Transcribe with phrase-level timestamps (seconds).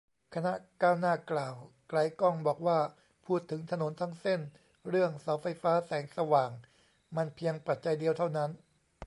[0.33, 1.55] คณะก้าวหน้า กล่าว
[1.89, 2.79] ไกลก้อง บอกว่า
[3.25, 4.41] พูดถึงถนนทั้งเส้น
[4.89, 6.51] เรื่องเสาไฟฟ้าแสงสว่าง
[7.15, 8.49] มันเพียงปัจจัยเดียวเท่านั้น